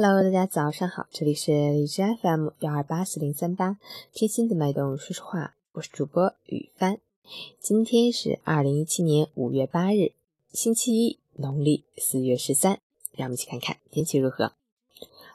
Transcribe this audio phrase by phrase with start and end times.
[0.00, 3.78] Hello，大家早上好，这里是荔枝 FM 幺二八四零三八，
[4.12, 7.00] 贴心的脉动说说话，我是主播雨帆。
[7.58, 10.12] 今天是二零一七年五月八日，
[10.52, 12.78] 星期一，农历四月十三。
[13.16, 14.52] 让我们一起看看天气如何。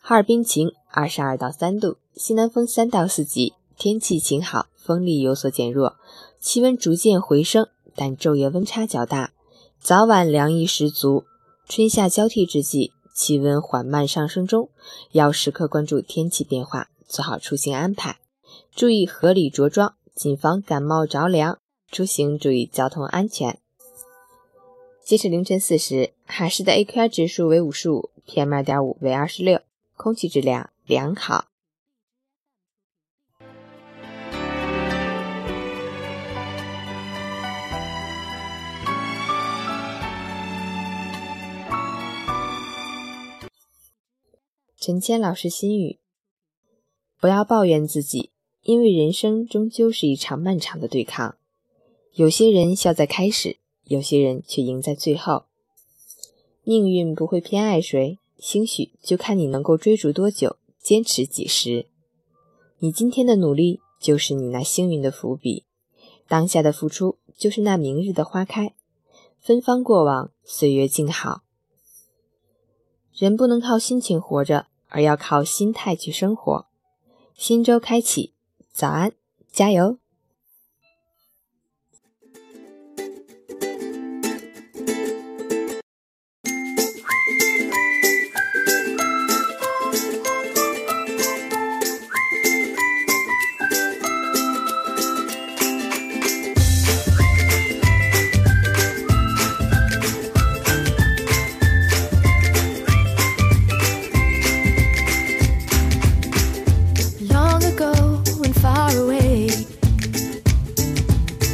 [0.00, 5.96] 哈尔滨晴，二十二到三度，西南风三到四级，天气晴好，风力有所减弱，
[6.38, 9.32] 气温逐渐回升，但昼夜温差较大，
[9.80, 11.24] 早晚凉意十足。
[11.66, 12.92] 春夏交替之际。
[13.12, 14.70] 气温缓慢上升中，
[15.12, 18.18] 要时刻关注天气变化，做好出行安排，
[18.74, 21.58] 注意合理着装，谨防感冒着凉。
[21.90, 23.58] 出行注意交通安全。
[25.04, 29.60] 截止凌晨四时，海市的 AQI 指数为五十五，PM 二点五为二十六，
[29.94, 31.51] 空气质量良好。
[44.84, 46.00] 陈谦老师心语：
[47.20, 48.30] 不要抱怨自己，
[48.62, 51.36] 因为人生终究是一场漫长的对抗。
[52.14, 55.44] 有些人笑在开始，有些人却赢在最后。
[56.64, 61.86] 命运不会偏爱谁，兴许就看你能够追逐多久，坚持几时。
[62.80, 65.62] 你今天的努力，就是你那幸运的伏笔；
[66.26, 68.74] 当下的付出，就是那明日的花开。
[69.38, 71.44] 芬芳过往，岁月静好。
[73.14, 74.66] 人不能靠心情活着。
[74.92, 76.66] 而要靠心态去生活。
[77.34, 78.34] 新周开启，
[78.72, 79.12] 早安，
[79.50, 79.98] 加油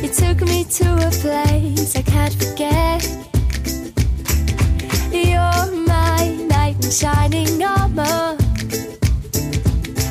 [0.08, 3.06] You took me to a place I can't forget.
[5.12, 8.38] You're my knight in shining armor.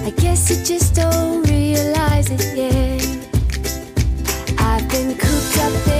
[0.05, 3.07] I guess you just don't realize it yet.
[4.59, 5.87] I've been cooped up.
[5.87, 5.96] in.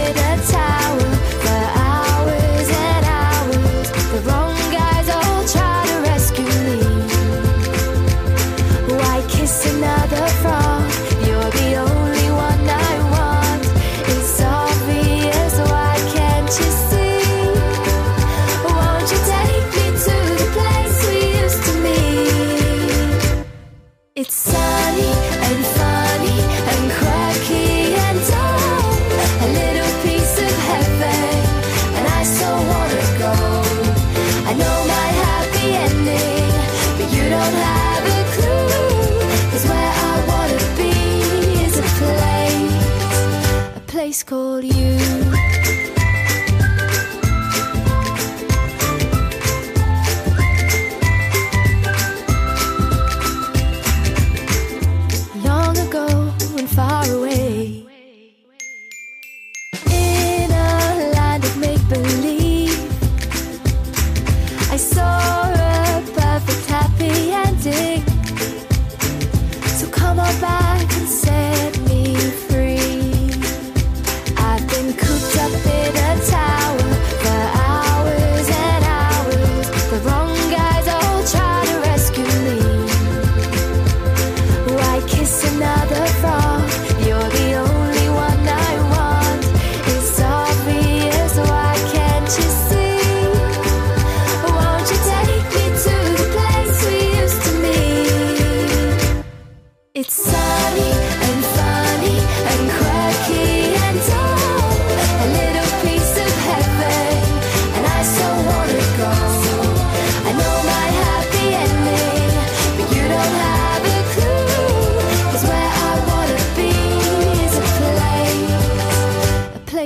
[44.23, 45.36] Called you.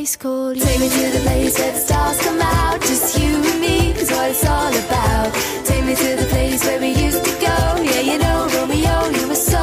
[0.01, 0.63] Place, called you.
[0.63, 4.09] Take me to the place where the stars come out, just you and me is
[4.11, 5.33] what it's all about.
[5.65, 7.57] Take me to the place where we used to go.
[7.89, 9.61] Yeah, you know, Romeo, you were so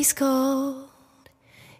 [0.00, 0.88] place called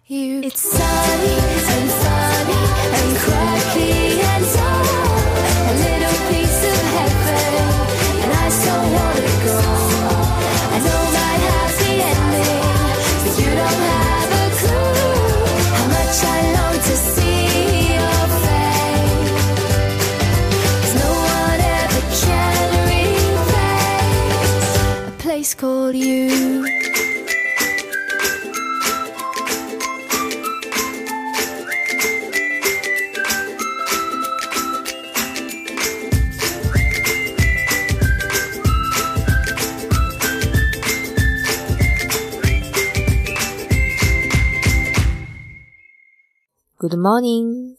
[0.05, 0.41] you.
[0.43, 1.37] It's sunny
[1.73, 2.63] and funny
[2.99, 3.93] and quirky
[4.31, 4.85] and dull.
[5.69, 7.55] A little piece of heaven,
[8.21, 9.57] and I so wanna go.
[10.69, 12.69] I know my happy ending,
[13.23, 15.01] but you don't have a clue
[15.75, 17.41] how much I long to see
[17.97, 19.45] your face.
[20.77, 23.65] 'Cause no one ever can replace
[25.07, 26.29] a place called you.
[46.91, 47.70] Good morning，